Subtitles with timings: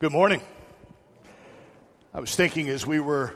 [0.00, 0.40] Good morning.
[2.14, 3.34] I was thinking as we were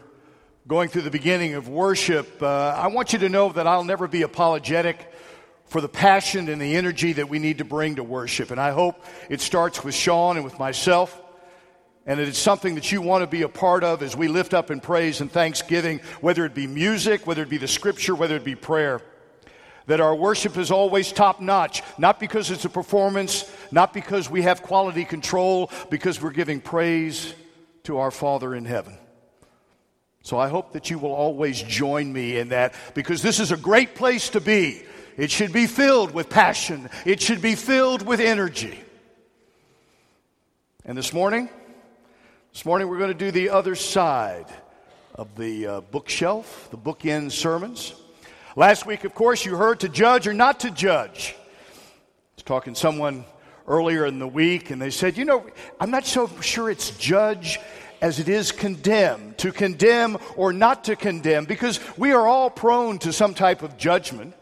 [0.67, 4.09] going through the beginning of worship, uh, I want you to know that I'll never
[4.09, 5.13] be apologetic
[5.67, 8.51] for the passion and the energy that we need to bring to worship.
[8.51, 11.21] And I hope it starts with Sean and with myself,
[12.07, 14.55] and that it's something that you want to be a part of as we lift
[14.55, 18.37] up in praise and thanksgiving, whether it be music, whether it be the scripture, whether
[18.37, 19.03] it be prayer
[19.87, 24.43] that our worship is always top notch, not because it's a performance, not because we
[24.43, 27.35] have quality control, because we're giving praise
[27.85, 28.97] to our Father in heaven.
[30.23, 33.59] So I hope that you will always join me in that because this is a
[33.59, 34.83] great place to be.
[35.19, 38.81] It should be filled with passion, it should be filled with energy.
[40.87, 41.49] And this morning,
[42.53, 44.47] this morning we're going to do the other side
[45.15, 47.95] of the uh, bookshelf, the bookend sermons.
[48.57, 51.35] Last week, of course, you heard to judge or not to judge.
[51.37, 53.25] I was talking to someone
[53.67, 55.45] earlier in the week, and they said, You know,
[55.81, 57.59] I'm not so sure it's judge
[58.01, 62.99] as it is condemn, to condemn or not to condemn, because we are all prone
[63.01, 64.35] to some type of judgment.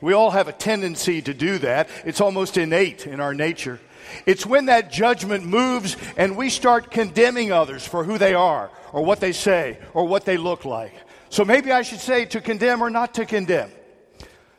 [0.00, 1.88] We all have a tendency to do that.
[2.04, 3.78] It's almost innate in our nature.
[4.26, 9.04] It's when that judgment moves and we start condemning others for who they are, or
[9.04, 10.94] what they say, or what they look like.
[11.30, 13.70] So maybe I should say to condemn or not to condemn,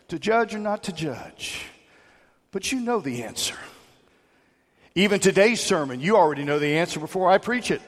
[0.08, 1.66] to judge or not to judge.
[2.52, 3.56] But you know the answer.
[4.96, 7.82] Even today's sermon, you already know the answer before I preach it.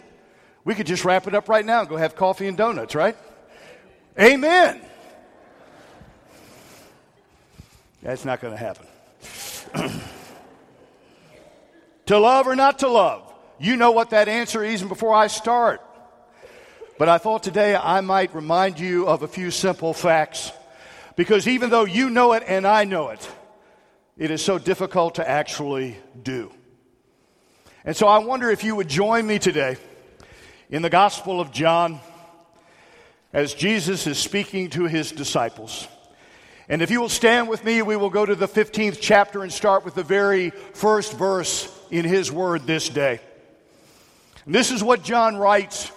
[0.66, 3.18] We could just wrap it up right now and go have coffee and donuts, right?
[4.20, 4.82] Amen.
[8.02, 8.86] That's not going to happen.
[12.06, 13.34] to love or not to love?
[13.60, 15.82] You know what that answer is even before I start.
[16.98, 20.52] But I thought today I might remind you of a few simple facts.
[21.16, 23.30] Because even though you know it and I know it,
[24.18, 26.52] it is so difficult to actually do.
[27.86, 29.78] And so I wonder if you would join me today
[30.70, 32.00] in the Gospel of John
[33.32, 35.88] as Jesus is speaking to his disciples.
[36.70, 39.52] And if you will stand with me, we will go to the 15th chapter and
[39.52, 43.20] start with the very first verse in his word this day.
[44.46, 45.92] And this is what John writes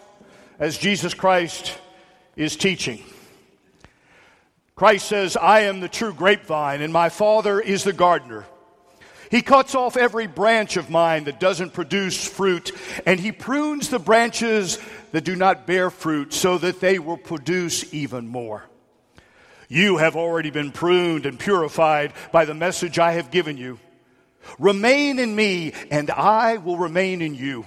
[0.58, 1.78] as Jesus Christ
[2.36, 3.02] is teaching.
[4.74, 8.44] Christ says, I am the true grapevine, and my Father is the gardener.
[9.30, 12.72] He cuts off every branch of mine that doesn't produce fruit,
[13.06, 14.78] and he prunes the branches
[15.12, 18.64] that do not bear fruit so that they will produce even more.
[19.68, 23.80] You have already been pruned and purified by the message I have given you.
[24.58, 27.66] Remain in me, and I will remain in you.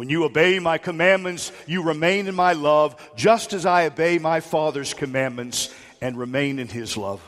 [0.00, 4.40] When you obey my commandments, you remain in my love, just as I obey my
[4.40, 7.20] Father's commandments and remain in his love.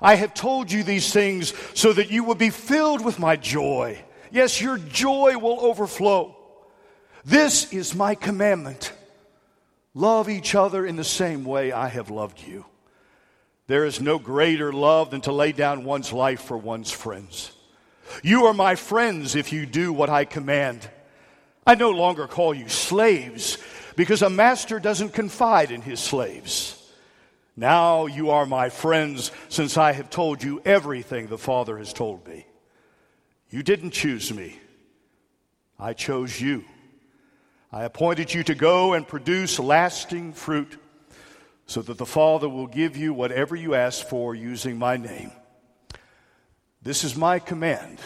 [0.00, 4.02] I have told you these things so that you will be filled with my joy.
[4.30, 6.34] Yes, your joy will overflow.
[7.22, 8.90] This is my commandment.
[9.92, 12.64] Love each other in the same way I have loved you.
[13.66, 17.52] There is no greater love than to lay down one's life for one's friends.
[18.22, 20.88] You are my friends if you do what I command.
[21.66, 23.58] I no longer call you slaves
[23.96, 26.80] because a master doesn't confide in his slaves.
[27.56, 32.26] Now you are my friends since I have told you everything the Father has told
[32.26, 32.46] me.
[33.50, 34.58] You didn't choose me,
[35.78, 36.64] I chose you.
[37.70, 40.78] I appointed you to go and produce lasting fruit
[41.66, 45.32] so that the Father will give you whatever you ask for using my name.
[46.82, 47.98] This is my command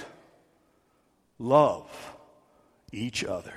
[1.38, 2.07] love
[2.92, 3.54] each other.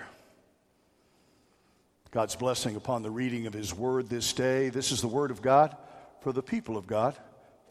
[2.12, 4.70] God's blessing upon the reading of His Word this day.
[4.70, 5.76] This is the Word of God
[6.22, 7.18] for the people of God.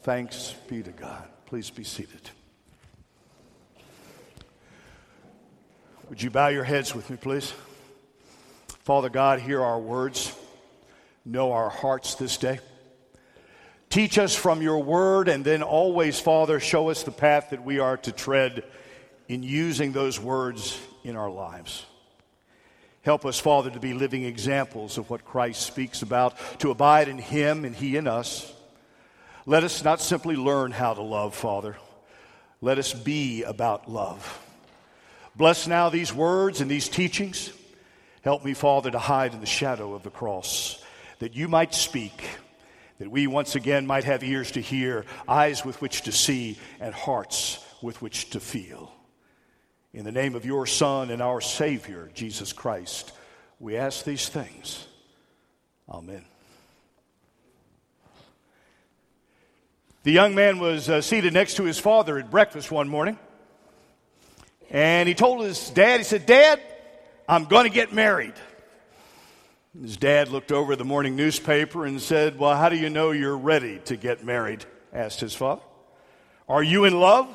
[0.01, 1.27] Thanks be to God.
[1.45, 2.29] Please be seated.
[6.09, 7.53] Would you bow your heads with me, please?
[8.79, 10.35] Father God, hear our words.
[11.23, 12.59] Know our hearts this day.
[13.91, 17.77] Teach us from your word, and then always, Father, show us the path that we
[17.77, 18.63] are to tread
[19.27, 21.85] in using those words in our lives.
[23.03, 27.17] Help us, Father, to be living examples of what Christ speaks about, to abide in
[27.17, 28.51] Him and He in us.
[29.47, 31.77] Let us not simply learn how to love, Father.
[32.61, 34.39] Let us be about love.
[35.35, 37.51] Bless now these words and these teachings.
[38.21, 40.83] Help me, Father, to hide in the shadow of the cross,
[41.17, 42.23] that you might speak,
[42.99, 46.93] that we once again might have ears to hear, eyes with which to see, and
[46.93, 48.91] hearts with which to feel.
[49.93, 53.11] In the name of your Son and our Savior, Jesus Christ,
[53.59, 54.87] we ask these things.
[55.89, 56.23] Amen.
[60.03, 63.19] The young man was uh, seated next to his father at breakfast one morning.
[64.69, 66.61] And he told his dad, he said, Dad,
[67.27, 68.33] I'm going to get married.
[69.79, 73.37] His dad looked over the morning newspaper and said, Well, how do you know you're
[73.37, 74.65] ready to get married?
[74.93, 75.61] asked his father.
[76.47, 77.27] Are you in love?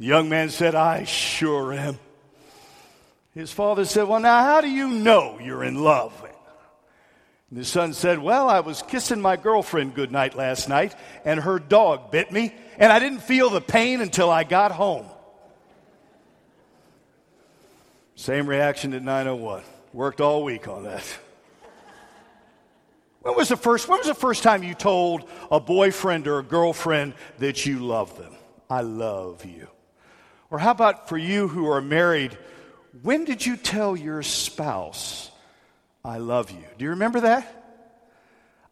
[0.00, 1.98] The young man said, I sure am.
[3.34, 6.26] His father said, Well, now, how do you know you're in love?
[7.50, 11.58] And his son said, Well, I was kissing my girlfriend goodnight last night, and her
[11.58, 15.04] dog bit me, and I didn't feel the pain until I got home.
[18.14, 19.62] Same reaction at 901.
[19.92, 21.04] Worked all week on that.
[23.20, 26.42] When was the first when was the first time you told a boyfriend or a
[26.42, 28.32] girlfriend that you love them?
[28.70, 29.68] I love you.
[30.50, 32.36] Or how about for you who are married,
[33.02, 35.30] when did you tell your spouse
[36.04, 36.64] I love you.
[36.78, 37.56] Do you remember that?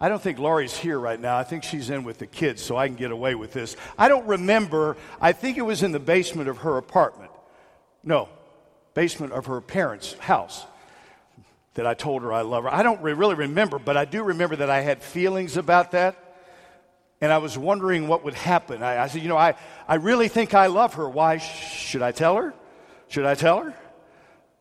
[0.00, 1.36] I don't think Laurie's here right now.
[1.36, 3.76] I think she's in with the kids, so I can get away with this.
[3.98, 4.96] I don't remember.
[5.20, 7.32] I think it was in the basement of her apartment.
[8.04, 8.28] No,
[8.94, 10.64] basement of her parents' house
[11.74, 12.72] that I told her I love her.
[12.72, 16.27] I don't re- really remember, but I do remember that I had feelings about that.
[17.20, 18.82] And I was wondering what would happen.
[18.82, 19.54] I, I said, you know, I,
[19.88, 21.08] I really think I love her.
[21.08, 22.54] Why should I tell her?
[23.08, 23.74] Should I tell her?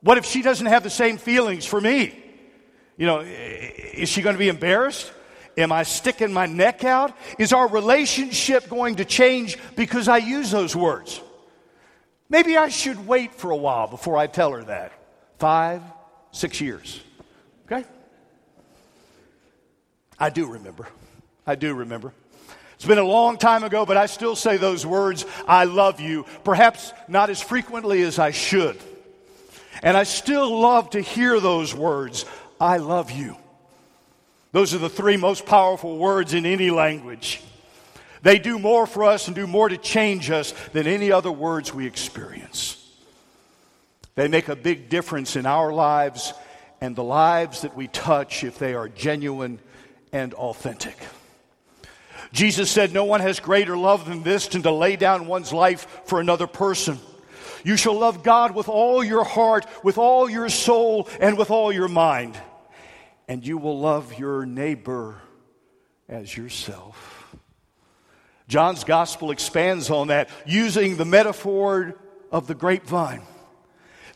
[0.02, 2.18] What if she doesn't have the same feelings for me?
[2.98, 5.12] You know, is she going to be embarrassed?
[5.58, 7.16] Am I sticking my neck out?
[7.40, 11.22] Is our relationship going to change because I use those words?
[12.30, 14.92] Maybe I should wait for a while before I tell her that.
[15.40, 15.82] Five,
[16.32, 17.02] six years.
[17.66, 17.88] Okay?
[20.20, 20.88] I do remember.
[21.46, 22.14] I do remember.
[22.78, 26.28] It's been a long time ago, but I still say those words, I love you,
[26.44, 28.78] perhaps not as frequently as I should.
[29.82, 32.26] And I still love to hear those words,
[32.62, 33.36] I love you.
[34.52, 37.42] Those are the three most powerful words in any language.
[38.22, 41.74] They do more for us and do more to change us than any other words
[41.74, 42.76] we experience.
[44.14, 46.34] They make a big difference in our lives
[46.80, 49.60] and the lives that we touch if they are genuine
[50.12, 50.96] and authentic.
[52.32, 56.02] Jesus said, No one has greater love than this than to lay down one's life
[56.06, 57.00] for another person.
[57.64, 61.72] You shall love God with all your heart, with all your soul, and with all
[61.72, 62.38] your mind
[63.28, 65.22] and you will love your neighbor
[66.08, 67.36] as yourself.
[68.48, 71.96] John's gospel expands on that using the metaphor
[72.32, 73.22] of the grapevine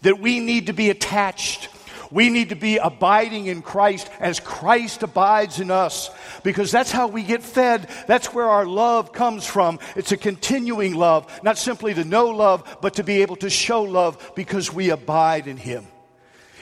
[0.03, 1.67] that we need to be attached.
[2.11, 6.09] We need to be abiding in Christ as Christ abides in us
[6.43, 7.89] because that's how we get fed.
[8.05, 9.79] That's where our love comes from.
[9.95, 13.83] It's a continuing love, not simply to know love, but to be able to show
[13.83, 15.87] love because we abide in Him.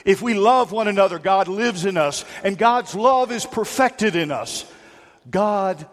[0.05, 4.31] If we love one another, God lives in us, and God's love is perfected in
[4.31, 4.65] us.
[5.29, 5.85] God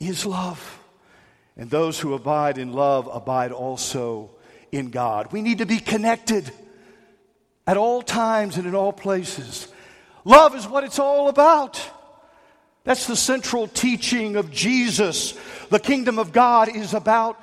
[0.00, 0.80] is love.
[1.56, 4.30] And those who abide in love abide also
[4.72, 5.32] in God.
[5.32, 6.50] We need to be connected
[7.66, 9.68] at all times and in all places.
[10.24, 11.80] Love is what it's all about.
[12.84, 15.34] That's the central teaching of Jesus.
[15.70, 17.40] The kingdom of God is about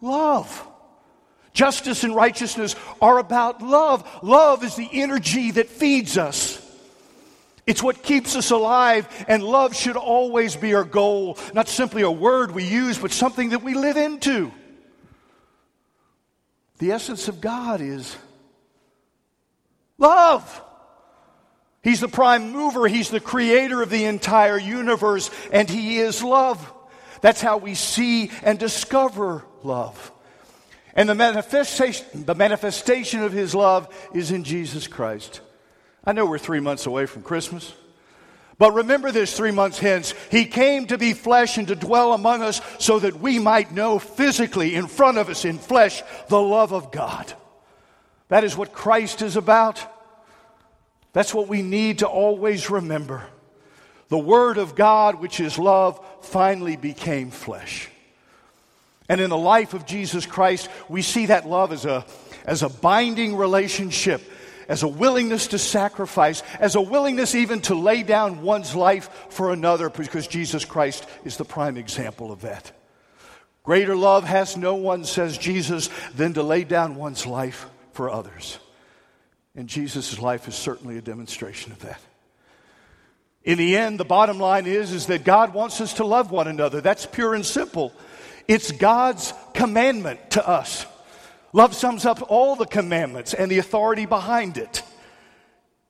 [0.00, 0.66] love.
[1.52, 4.06] Justice and righteousness are about love.
[4.22, 6.62] Love is the energy that feeds us.
[7.66, 12.10] It's what keeps us alive, and love should always be our goal, not simply a
[12.10, 14.52] word we use, but something that we live into.
[16.78, 18.16] The essence of God is
[19.98, 20.62] love.
[21.82, 26.72] He's the prime mover, He's the creator of the entire universe, and He is love.
[27.20, 30.12] That's how we see and discover love.
[30.94, 35.42] And the manifestation, the manifestation of his love is in Jesus Christ.
[36.04, 37.74] I know we're three months away from Christmas.
[38.58, 40.14] But remember this three months hence.
[40.30, 43.98] He came to be flesh and to dwell among us so that we might know
[43.98, 47.34] physically in front of us in flesh the love of God.
[48.28, 49.84] That is what Christ is about.
[51.12, 53.24] That's what we need to always remember.
[54.08, 57.88] The Word of God, which is love, finally became flesh.
[59.08, 62.04] And in the life of Jesus Christ, we see that love as a,
[62.44, 64.20] as a binding relationship,
[64.68, 69.52] as a willingness to sacrifice, as a willingness even to lay down one's life for
[69.52, 72.72] another, because Jesus Christ is the prime example of that.
[73.62, 78.58] Greater love has no one, says Jesus, than to lay down one's life for others.
[79.56, 82.00] And Jesus' life is certainly a demonstration of that.
[83.42, 86.46] In the end, the bottom line is, is that God wants us to love one
[86.46, 86.80] another.
[86.80, 87.92] That's pure and simple.
[88.46, 90.84] It's God's commandment to us.
[91.52, 94.82] Love sums up all the commandments and the authority behind it.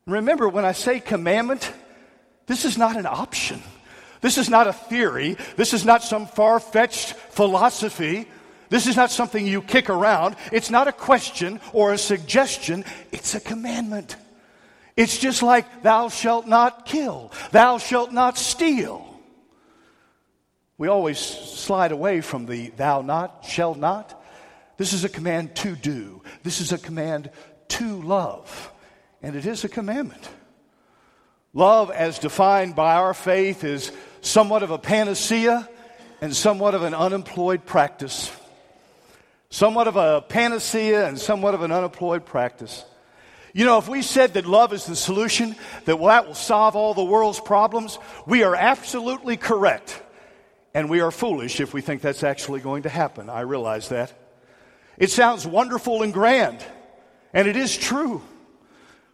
[0.07, 1.73] Remember, when I say commandment,
[2.47, 3.61] this is not an option.
[4.21, 5.37] This is not a theory.
[5.57, 8.29] This is not some far fetched philosophy.
[8.69, 10.37] This is not something you kick around.
[10.53, 12.85] It's not a question or a suggestion.
[13.13, 14.17] It's a commandment.
[14.97, 19.03] It's just like, thou shalt not kill, thou shalt not steal.
[20.79, 24.23] We always slide away from the thou not, shall not.
[24.79, 27.31] This is a command to do, this is a command
[27.69, 28.73] to love,
[29.23, 30.29] and it is a commandment.
[31.53, 35.69] Love, as defined by our faith, is somewhat of a panacea
[36.21, 38.31] and somewhat of an unemployed practice.
[39.51, 42.85] Somewhat of a panacea and somewhat of an unemployed practice.
[43.53, 46.77] You know, if we said that love is the solution, that well, that will solve
[46.77, 50.03] all the world's problems, we are absolutely correct.
[50.75, 53.31] And we are foolish if we think that's actually going to happen.
[53.31, 54.13] I realize that.
[54.99, 56.63] It sounds wonderful and grand,
[57.33, 58.21] and it is true.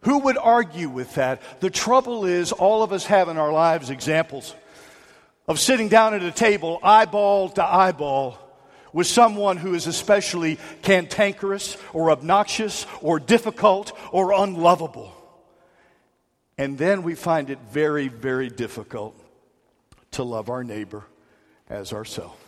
[0.01, 1.41] Who would argue with that?
[1.61, 4.53] The trouble is, all of us have in our lives examples
[5.47, 8.37] of sitting down at a table, eyeball to eyeball,
[8.93, 15.11] with someone who is especially cantankerous or obnoxious or difficult or unlovable.
[16.57, 19.19] And then we find it very, very difficult
[20.11, 21.03] to love our neighbor
[21.69, 22.39] as ourselves.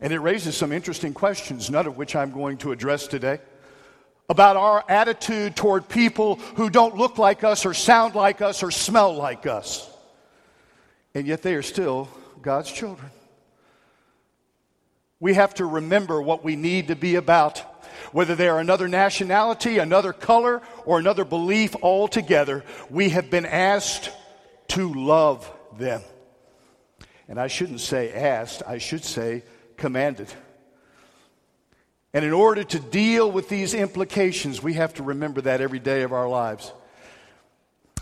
[0.00, 3.38] And it raises some interesting questions, none of which I'm going to address today,
[4.28, 8.72] about our attitude toward people who don't look like us or sound like us or
[8.72, 9.88] smell like us.
[11.14, 12.08] And yet they are still
[12.40, 13.10] God's children.
[15.22, 17.60] We have to remember what we need to be about.
[18.10, 24.10] Whether they are another nationality, another color, or another belief altogether, we have been asked
[24.70, 25.48] to love
[25.78, 26.02] them.
[27.28, 29.44] And I shouldn't say asked, I should say
[29.76, 30.26] commanded.
[32.12, 36.02] And in order to deal with these implications, we have to remember that every day
[36.02, 36.72] of our lives.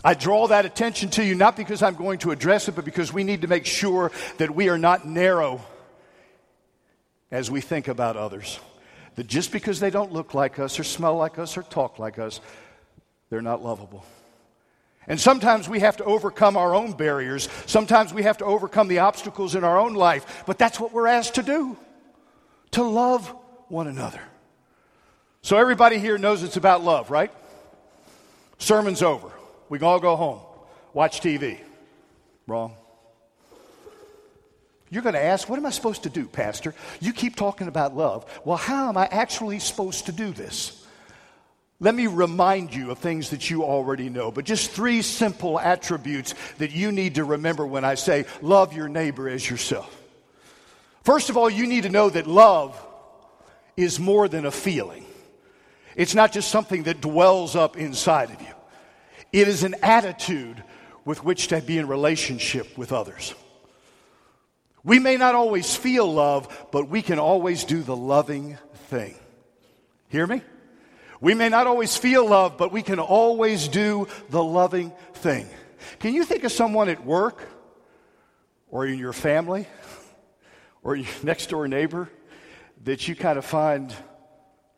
[0.03, 3.13] I draw that attention to you not because I'm going to address it, but because
[3.13, 5.61] we need to make sure that we are not narrow
[7.31, 8.59] as we think about others.
[9.15, 12.19] That just because they don't look like us or smell like us or talk like
[12.19, 12.39] us,
[13.29, 14.05] they're not lovable.
[15.07, 17.49] And sometimes we have to overcome our own barriers.
[17.65, 20.43] Sometimes we have to overcome the obstacles in our own life.
[20.45, 21.77] But that's what we're asked to do
[22.71, 23.27] to love
[23.67, 24.21] one another.
[25.41, 27.31] So everybody here knows it's about love, right?
[28.59, 29.31] Sermon's over.
[29.69, 30.39] We can all go home,
[30.93, 31.59] watch TV.
[32.45, 32.75] Wrong.
[34.91, 36.75] You're going to ask, what am I supposed to do, Pastor?
[36.99, 38.25] You keep talking about love.
[38.43, 40.85] Well, how am I actually supposed to do this?
[41.79, 46.35] Let me remind you of things that you already know, but just three simple attributes
[46.57, 49.97] that you need to remember when I say love your neighbor as yourself.
[51.03, 52.79] First of all, you need to know that love
[53.77, 55.05] is more than a feeling.
[55.95, 58.53] It's not just something that dwells up inside of you.
[59.31, 60.61] It is an attitude
[61.05, 63.33] with which to be in relationship with others.
[64.83, 68.57] We may not always feel love, but we can always do the loving
[68.89, 69.15] thing.
[70.09, 70.41] Hear me?
[71.19, 75.47] We may not always feel love, but we can always do the loving thing.
[75.99, 77.47] Can you think of someone at work
[78.69, 79.67] or in your family
[80.81, 82.09] or your next door neighbor
[82.83, 83.93] that you kind of find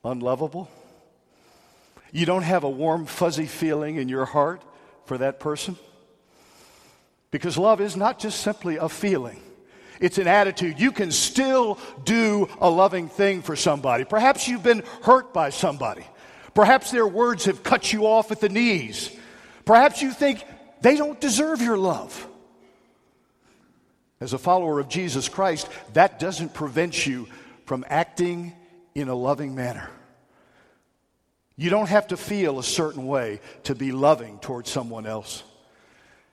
[0.04, 0.70] unlovable?
[2.12, 4.62] You don't have a warm, fuzzy feeling in your heart
[5.06, 5.78] for that person?
[7.32, 9.42] Because love is not just simply a feeling
[10.00, 10.80] it's an attitude.
[10.80, 14.04] You can still do a loving thing for somebody.
[14.04, 16.06] Perhaps you've been hurt by somebody.
[16.54, 19.16] Perhaps their words have cut you off at the knees.
[19.66, 20.46] Perhaps you think
[20.82, 22.28] they don't deserve your love.
[24.20, 27.28] As a follower of Jesus Christ, that doesn't prevent you
[27.66, 28.54] from acting
[28.96, 29.90] in a loving manner.
[31.56, 35.44] You don't have to feel a certain way to be loving towards someone else.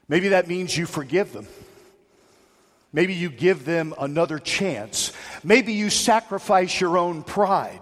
[0.08, 1.46] Maybe that means you forgive them.
[2.92, 5.12] Maybe you give them another chance.
[5.44, 7.80] Maybe you sacrifice your own pride.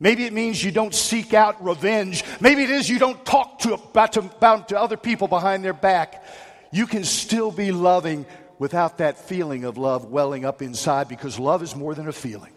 [0.00, 2.24] Maybe it means you don't seek out revenge.
[2.40, 5.72] Maybe it is you don't talk to about, to about to other people behind their
[5.72, 6.24] back.
[6.72, 8.26] You can still be loving
[8.58, 12.52] without that feeling of love welling up inside because love is more than a feeling,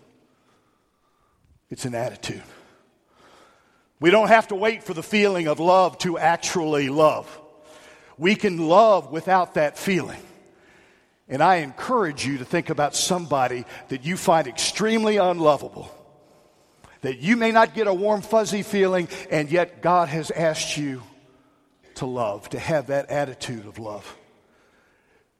[1.69, 2.43] it's an attitude.
[3.99, 7.41] We don't have to wait for the feeling of love to actually love.
[8.17, 10.21] We can love without that feeling.
[11.29, 15.91] And I encourage you to think about somebody that you find extremely unlovable.
[17.01, 21.03] That you may not get a warm, fuzzy feeling, and yet God has asked you
[21.95, 24.17] to love, to have that attitude of love.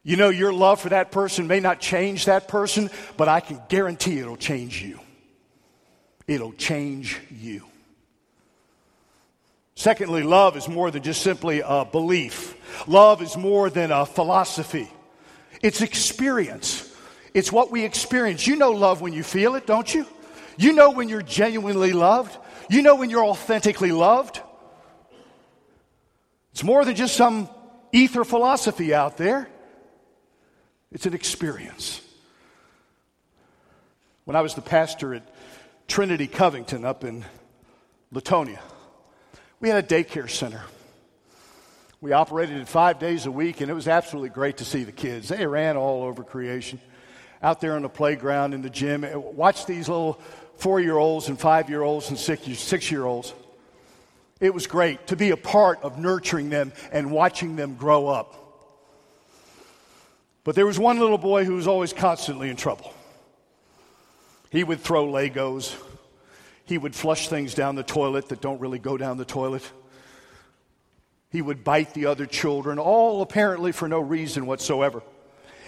[0.04, 3.62] You know, your love for that person may not change that person, but I can
[3.70, 5.00] guarantee it'll change you.
[6.28, 7.64] It'll change you.
[9.76, 12.56] Secondly, love is more than just simply a belief.
[12.88, 14.90] Love is more than a philosophy.
[15.62, 16.94] It's experience.
[17.34, 18.48] It's what we experience.
[18.48, 20.06] You know love when you feel it, don't you?
[20.58, 22.38] You know when you're genuinely loved.
[22.70, 24.42] You know when you're authentically loved.
[26.52, 27.50] It's more than just some
[27.92, 29.48] ether philosophy out there,
[30.92, 32.02] it's an experience.
[34.26, 35.30] When I was the pastor at
[35.88, 37.24] Trinity Covington up in
[38.14, 38.60] Latonia,
[39.60, 40.64] we had a daycare center.
[42.00, 44.92] We operated it five days a week, and it was absolutely great to see the
[44.92, 45.30] kids.
[45.30, 46.80] They ran all over creation,
[47.42, 49.04] out there on the playground, in the gym.
[49.04, 50.22] Eh, watch these little
[50.58, 53.34] four year olds and five year olds and six year olds.
[54.40, 58.36] It was great to be a part of nurturing them and watching them grow up.
[60.44, 62.94] But there was one little boy who was always constantly in trouble.
[64.52, 65.76] He would throw Legos,
[66.66, 69.64] he would flush things down the toilet that don't really go down the toilet.
[71.30, 75.04] He would bite the other children, all apparently for no reason whatsoever.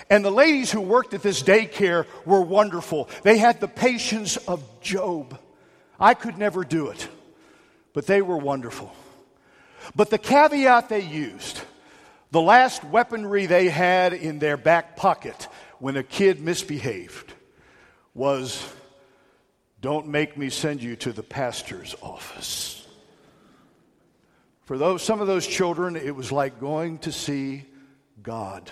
[0.10, 3.10] And the ladies who worked at this daycare were wonderful.
[3.24, 5.38] They had the patience of Job.
[6.00, 7.08] I could never do it,
[7.94, 8.94] but they were wonderful.
[9.96, 11.62] But the caveat they used,
[12.32, 15.48] the last weaponry they had in their back pocket
[15.80, 17.34] when a kid misbehaved,
[18.14, 18.68] was
[19.82, 22.79] don't make me send you to the pastor's office.
[24.70, 27.66] For those, some of those children, it was like going to see
[28.22, 28.70] God.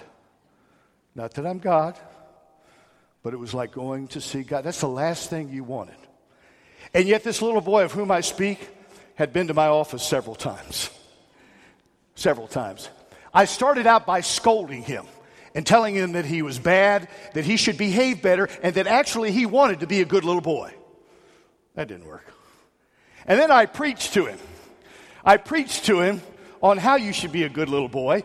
[1.16, 1.98] Not that I'm God,
[3.24, 4.64] but it was like going to see God.
[4.64, 5.98] That's the last thing you wanted.
[6.94, 8.60] And yet, this little boy of whom I speak
[9.16, 10.92] had been to my office several times.
[12.14, 12.92] Several times.
[13.34, 15.08] I started out by scolding him
[15.56, 19.32] and telling him that he was bad, that he should behave better, and that actually
[19.32, 20.76] he wanted to be a good little boy.
[21.74, 22.32] That didn't work.
[23.26, 24.38] And then I preached to him.
[25.24, 26.22] I preached to him
[26.62, 28.24] on how you should be a good little boy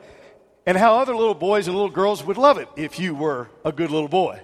[0.66, 3.72] and how other little boys and little girls would love it if you were a
[3.72, 4.40] good little boy.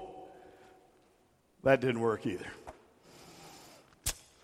[1.63, 2.47] That didn't work either.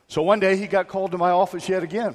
[0.08, 2.14] So one day he got called to my office yet again.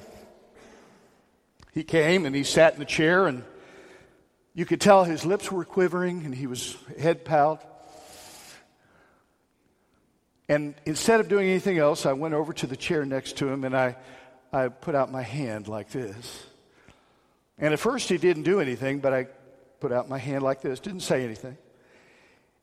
[1.72, 3.44] He came and he sat in the chair, and
[4.54, 7.60] you could tell his lips were quivering and he was head bowed.
[10.48, 13.64] And instead of doing anything else, I went over to the chair next to him
[13.64, 13.96] and I,
[14.52, 16.44] I put out my hand like this.
[17.58, 19.26] And at first he didn't do anything, but I
[19.80, 21.56] put out my hand like this, didn't say anything.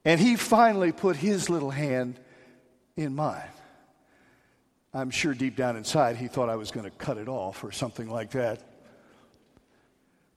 [0.03, 2.19] And he finally put his little hand
[2.95, 3.49] in mine.
[4.93, 7.71] I'm sure deep down inside he thought I was going to cut it off or
[7.71, 8.61] something like that.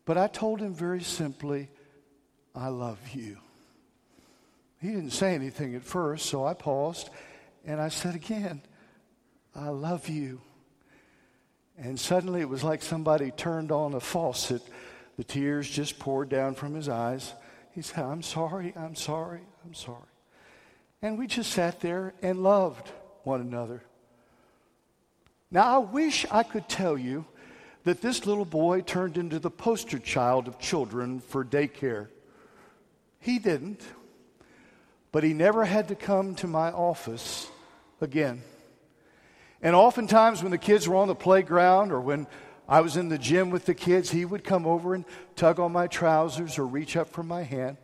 [0.04, 1.68] But I told him very simply,
[2.54, 3.38] I love you.
[4.80, 7.10] He didn't say anything at first, so I paused
[7.64, 8.62] and I said again,
[9.54, 10.40] I love you.
[11.80, 14.62] And suddenly it was like somebody turned on a faucet.
[15.16, 17.32] The tears just poured down from his eyes.
[17.74, 20.02] He said, I'm sorry, I'm sorry, I'm sorry.
[21.00, 22.88] And we just sat there and loved
[23.24, 23.82] one another.
[25.50, 27.24] Now, I wish I could tell you
[27.84, 32.08] that this little boy turned into the poster child of children for daycare.
[33.20, 33.80] He didn't.
[35.12, 37.48] But he never had to come to my office
[38.00, 38.42] again.
[39.62, 42.26] And oftentimes, when the kids were on the playground or when
[42.68, 45.04] I was in the gym with the kids, he would come over and
[45.36, 47.76] tug on my trousers or reach up for my hand,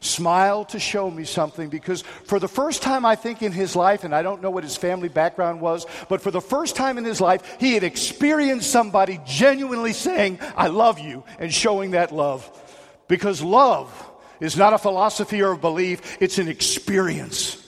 [0.00, 1.68] smile to show me something.
[1.68, 4.64] Because for the first time, I think, in his life, and I don't know what
[4.64, 8.70] his family background was, but for the first time in his life, he had experienced
[8.70, 12.48] somebody genuinely saying, I love you, and showing that love.
[13.08, 13.90] Because love
[14.40, 17.64] is not a philosophy or a belief, it's an experience.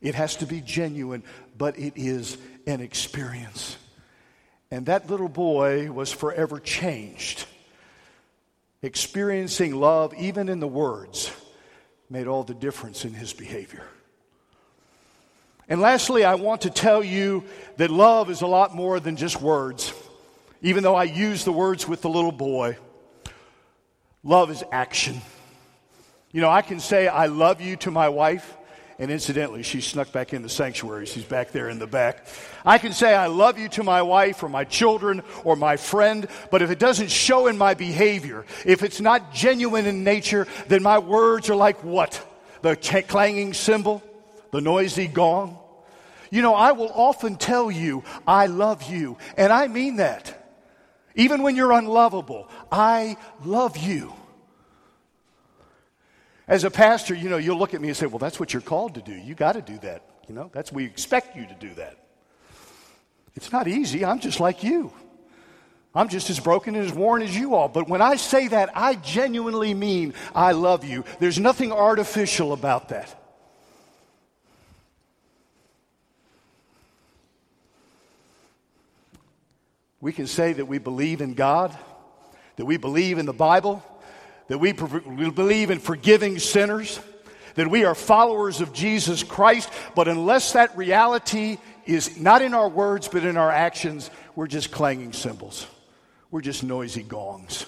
[0.00, 1.22] It has to be genuine,
[1.56, 2.36] but it is
[2.66, 3.76] an experience.
[4.70, 7.46] And that little boy was forever changed.
[8.82, 11.30] Experiencing love, even in the words,
[12.10, 13.84] made all the difference in his behavior.
[15.68, 17.44] And lastly, I want to tell you
[17.78, 19.92] that love is a lot more than just words,
[20.60, 22.76] even though I use the words with the little boy.
[24.22, 25.20] Love is action.
[26.32, 28.56] You know, I can say I love you to my wife,
[28.98, 31.06] and incidentally, she snuck back in the sanctuary.
[31.06, 32.26] She's back there in the back.
[32.64, 36.28] I can say I love you to my wife or my children or my friend,
[36.50, 40.82] but if it doesn't show in my behavior, if it's not genuine in nature, then
[40.82, 42.24] my words are like what?
[42.62, 42.76] The
[43.08, 44.02] clanging cymbal?
[44.52, 45.58] The noisy gong?
[46.30, 50.40] You know, I will often tell you, I love you, and I mean that.
[51.16, 54.12] Even when you're unlovable, I love you.
[56.46, 58.62] As a pastor, you know, you'll look at me and say, well, that's what you're
[58.62, 59.12] called to do.
[59.12, 60.02] You got to do that.
[60.28, 61.96] You know, that's, we expect you to do that.
[63.34, 64.04] It's not easy.
[64.04, 64.92] I'm just like you.
[65.94, 67.68] I'm just as broken and as worn as you all.
[67.68, 71.04] But when I say that, I genuinely mean I love you.
[71.20, 73.20] There's nothing artificial about that.
[80.00, 81.76] We can say that we believe in God,
[82.56, 83.82] that we believe in the Bible,
[84.48, 87.00] that we, we believe in forgiving sinners,
[87.54, 92.68] that we are followers of Jesus Christ, but unless that reality is not in our
[92.68, 95.66] words but in our actions, we're just clanging cymbals.
[96.30, 97.66] We're just noisy gongs.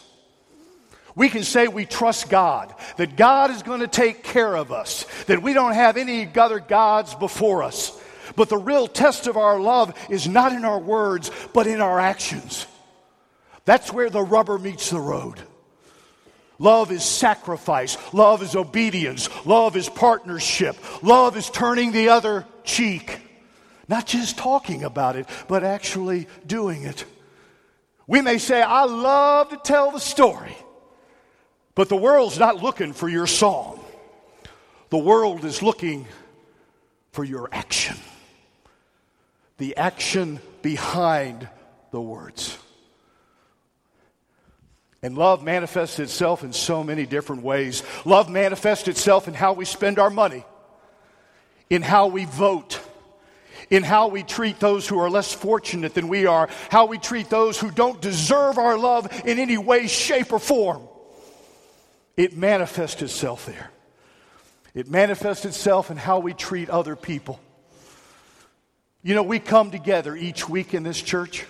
[1.14, 5.06] We can say we trust God, that God is going to take care of us,
[5.24, 7.98] that we don't have any other gods before us.
[8.34, 11.98] But the real test of our love is not in our words, but in our
[11.98, 12.66] actions.
[13.64, 15.40] That's where the rubber meets the road.
[16.58, 17.96] Love is sacrifice.
[18.14, 19.28] Love is obedience.
[19.46, 20.76] Love is partnership.
[21.02, 23.20] Love is turning the other cheek.
[23.88, 27.04] Not just talking about it, but actually doing it.
[28.06, 30.56] We may say, I love to tell the story,
[31.74, 33.84] but the world's not looking for your song.
[34.90, 36.06] The world is looking
[37.12, 37.96] for your action.
[39.58, 41.48] The action behind
[41.90, 42.58] the words.
[45.02, 47.82] And love manifests itself in so many different ways.
[48.04, 50.44] Love manifests itself in how we spend our money,
[51.68, 52.80] in how we vote,
[53.70, 57.28] in how we treat those who are less fortunate than we are, how we treat
[57.28, 60.82] those who don't deserve our love in any way, shape, or form.
[62.16, 63.70] It manifests itself there.
[64.74, 67.40] It manifests itself in how we treat other people.
[69.02, 71.44] You know, we come together each week in this church.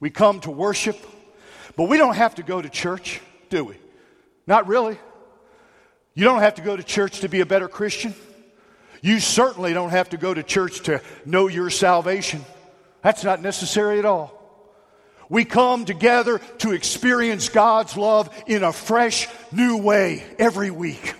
[0.00, 0.96] We come to worship.
[1.78, 3.76] But we don't have to go to church, do we?
[4.48, 4.98] Not really.
[6.12, 8.16] You don't have to go to church to be a better Christian.
[9.00, 12.44] You certainly don't have to go to church to know your salvation.
[13.00, 14.34] That's not necessary at all.
[15.28, 21.14] We come together to experience God's love in a fresh, new way every week.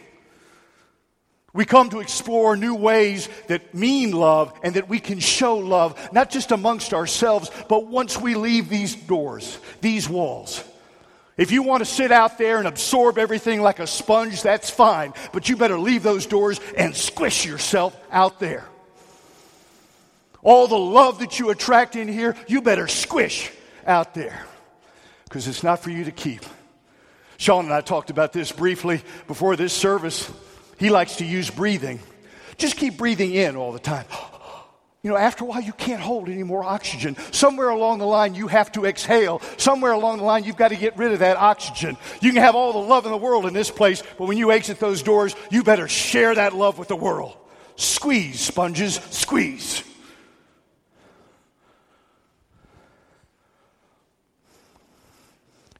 [1.54, 5.98] We come to explore new ways that mean love and that we can show love,
[6.12, 10.62] not just amongst ourselves, but once we leave these doors, these walls.
[11.38, 15.14] If you want to sit out there and absorb everything like a sponge, that's fine,
[15.32, 18.66] but you better leave those doors and squish yourself out there.
[20.42, 23.50] All the love that you attract in here, you better squish
[23.86, 24.44] out there
[25.24, 26.42] because it's not for you to keep.
[27.36, 30.30] Sean and I talked about this briefly before this service.
[30.78, 32.00] He likes to use breathing.
[32.56, 34.06] Just keep breathing in all the time.
[35.00, 37.16] You know, after a while, you can't hold any more oxygen.
[37.30, 39.40] Somewhere along the line, you have to exhale.
[39.56, 41.96] Somewhere along the line, you've got to get rid of that oxygen.
[42.20, 44.50] You can have all the love in the world in this place, but when you
[44.50, 47.36] exit those doors, you better share that love with the world.
[47.76, 49.84] Squeeze, sponges, squeeze.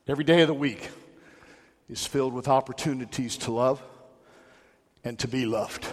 [0.07, 0.89] Every day of the week
[1.91, 3.83] is filled with opportunities to love
[5.05, 5.87] and to be loved.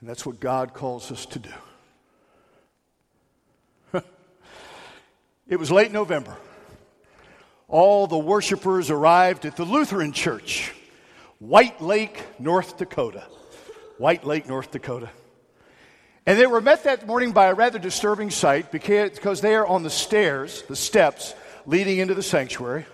[0.00, 1.50] And that's what God calls us to do.
[5.48, 6.36] it was late November.
[7.68, 10.72] All the worshipers arrived at the Lutheran Church,
[11.38, 13.24] White Lake, North Dakota.
[13.98, 15.10] White Lake, North Dakota.
[16.24, 19.90] And they were met that morning by a rather disturbing sight because there on the
[19.90, 21.34] stairs, the steps
[21.66, 22.86] leading into the sanctuary,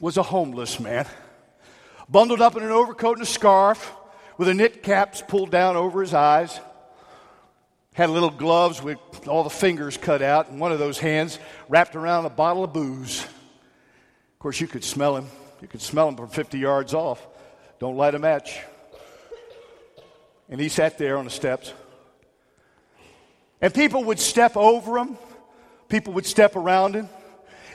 [0.00, 1.06] was a homeless man
[2.10, 3.92] bundled up in an overcoat and a scarf,
[4.36, 6.58] with a knit cap pulled down over his eyes.
[7.92, 11.96] Had little gloves with all the fingers cut out, and one of those hands wrapped
[11.96, 13.22] around a bottle of booze.
[13.22, 15.26] Of course, you could smell him.
[15.60, 17.26] You could smell him from 50 yards off.
[17.78, 18.60] Don't light a match.
[20.48, 21.72] And he sat there on the steps.
[23.60, 25.18] And people would step over him,
[25.88, 27.08] people would step around him.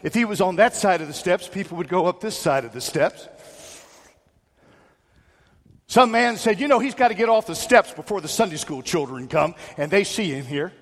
[0.01, 2.65] If he was on that side of the steps, people would go up this side
[2.65, 3.27] of the steps.
[5.87, 8.57] Some man said, You know, he's got to get off the steps before the Sunday
[8.57, 10.73] school children come and they see him here.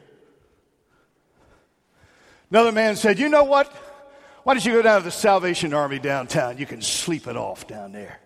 [2.49, 3.67] Another man said, You know what?
[4.43, 6.57] Why don't you go down to the Salvation Army downtown?
[6.57, 8.19] You can sleep it off down there.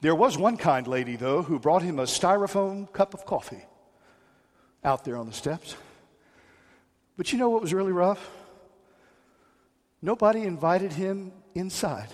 [0.00, 3.64] There was one kind lady, though, who brought him a styrofoam cup of coffee
[4.84, 5.76] out there on the steps.
[7.16, 8.30] But you know what was really rough?
[10.00, 12.08] Nobody invited him inside.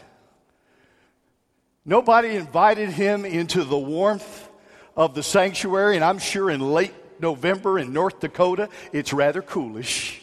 [1.88, 4.46] Nobody invited him into the warmth
[4.94, 10.20] of the sanctuary, and I'm sure in late November in North Dakota, it's rather coolish.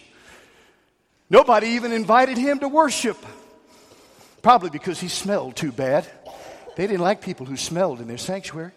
[1.28, 3.17] Nobody even invited him to worship,
[4.43, 6.06] probably because he smelled too bad.
[6.75, 8.73] They didn't like people who smelled in their sanctuary.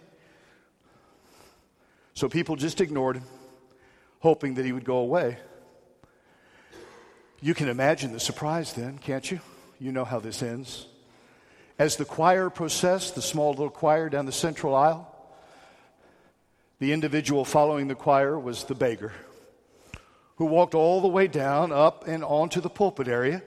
[2.14, 3.24] So people just ignored him,
[4.20, 5.36] hoping that he would go away.
[7.42, 9.40] You can imagine the surprise then, can't you?
[9.78, 10.86] You know how this ends.
[11.78, 15.14] As the choir processed, the small little choir down the central aisle,
[16.80, 19.12] the individual following the choir was the beggar
[20.38, 23.42] who walked all the way down, up, and onto the pulpit area,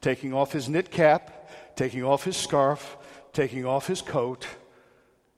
[0.00, 2.96] taking off his knit cap, taking off his scarf,
[3.32, 4.46] taking off his coat.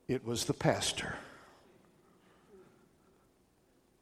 [0.08, 1.14] It was the pastor.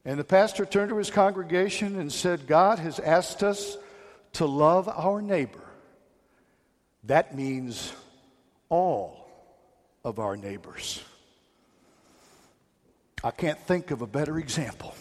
[0.05, 3.77] And the pastor turned to his congregation and said, God has asked us
[4.35, 5.68] to love our neighbor.
[7.09, 7.93] That means
[8.69, 9.29] all
[10.05, 11.03] of our neighbors.
[13.23, 14.95] I can't think of a better example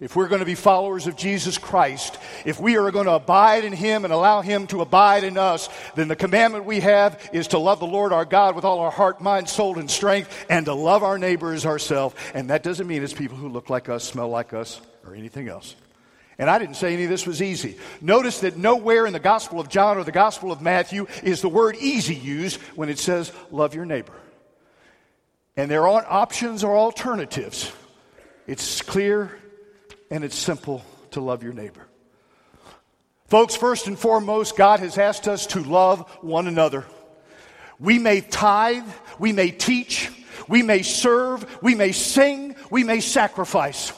[0.00, 3.64] if we're going to be followers of Jesus Christ, if we are going to abide
[3.64, 7.48] in Him and allow Him to abide in us, then the commandment we have is
[7.48, 10.66] to love the Lord our God with all our heart, mind, soul, and strength, and
[10.66, 12.14] to love our neighbor as ourselves.
[12.32, 15.48] And that doesn't mean it's people who look like us, smell like us, or anything
[15.48, 15.74] else.
[16.38, 17.76] And I didn't say any of this was easy.
[18.00, 21.48] Notice that nowhere in the Gospel of John or the Gospel of Matthew is the
[21.48, 24.14] word easy used when it says love your neighbor.
[25.56, 27.72] And there aren't options or alternatives.
[28.46, 29.36] It's clear
[30.10, 31.86] and it's simple to love your neighbor.
[33.26, 36.86] Folks, first and foremost, God has asked us to love one another.
[37.80, 40.10] We may tithe, we may teach,
[40.48, 43.92] we may serve, we may sing, we may sacrifice.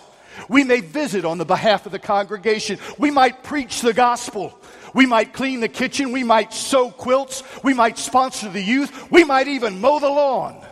[0.49, 2.79] We may visit on the behalf of the congregation.
[2.99, 4.59] We might preach the gospel.
[4.95, 6.13] We might clean the kitchen.
[6.13, 7.43] We might sew quilts.
[7.63, 9.11] We might sponsor the youth.
[9.11, 10.65] We might even mow the lawn.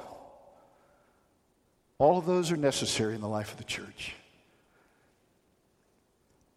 [1.98, 4.14] All of those are necessary in the life of the church.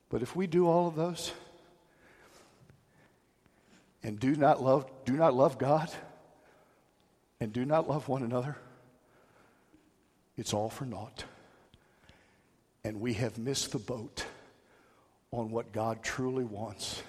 [0.10, 1.32] But if we do all of those
[4.04, 5.90] and do not love, do not love God
[7.40, 8.58] and do not love one another,
[10.38, 11.24] it's all for naught.
[12.84, 14.26] And we have missed the boat
[15.32, 17.04] on what God truly wants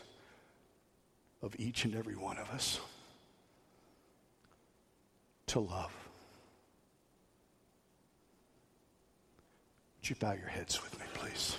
[1.42, 2.78] of each and every one of us
[5.46, 5.92] to love.
[9.98, 11.56] Would you bow your heads with me, please?